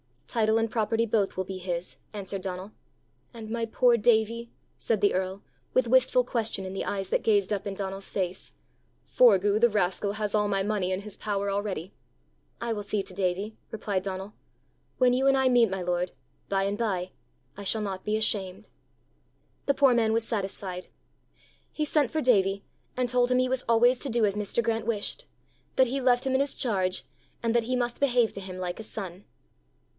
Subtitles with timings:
[0.25, 2.71] "Title and property both will be his," answered Donal.
[3.33, 5.43] "And my poor Davie?" said the earl,
[5.73, 8.53] with wistful question in the eyes that gazed up in Donal's face.
[9.03, 11.93] "Forgue, the rascal, has all my money in his power already."
[12.61, 14.33] "I will see to Davie," replied Donal.
[14.97, 16.13] "When you and I meet, my lord
[16.47, 17.11] by and by,
[17.57, 18.69] I shall not be ashamed."
[19.65, 20.87] The poor man was satisfied.
[21.71, 22.63] He sent for Davie,
[22.97, 24.63] and told him he was always to do as Mr.
[24.63, 25.25] Grant wished,
[25.75, 27.05] that he left him in his charge,
[27.43, 29.25] and that he must behave to him like a son.